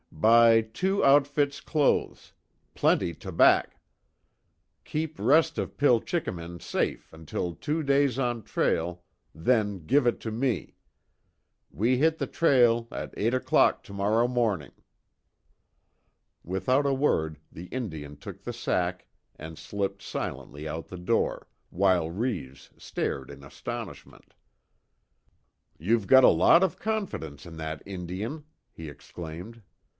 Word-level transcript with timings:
Buy 0.11 0.61
two 0.61 1.03
outfits 1.03 1.59
clothes 1.61 2.33
plenty 2.75 3.13
tabac. 3.15 3.75
Keep 4.83 5.17
rest 5.19 5.57
of 5.57 5.77
pil 5.77 5.99
chikimin 5.99 6.59
safe 6.59 7.11
until 7.13 7.55
two 7.55 7.81
days 7.81 8.19
on 8.19 8.43
trail, 8.43 9.03
then 9.33 9.79
give 9.85 10.05
it 10.05 10.19
to 10.21 10.29
me. 10.31 10.75
We 11.71 11.97
hit 11.97 12.19
the 12.19 12.27
trail 12.27 12.87
at 12.91 13.15
eight 13.17 13.33
o'clock 13.33 13.83
tomorrow 13.83 14.27
morning." 14.27 14.71
Without 16.43 16.85
a 16.85 16.93
word 16.93 17.39
the 17.51 17.65
Indian 17.65 18.15
took 18.15 18.43
the 18.43 18.53
sack 18.53 19.07
and 19.37 19.57
slipped 19.57 20.03
silently 20.03 20.67
out 20.67 20.87
the 20.87 20.97
door, 20.97 21.47
while 21.71 22.09
Reeves 22.11 22.69
stared 22.77 23.31
in 23.31 23.43
astonishment: 23.43 24.35
"You've 25.79 26.07
got 26.07 26.23
a 26.23 26.29
lot 26.29 26.63
of 26.63 26.77
confidence 26.79 27.45
in 27.47 27.57
that 27.57 27.81
Indian!" 27.87 28.43
he 28.71 28.87
exclaimed. 28.87 29.63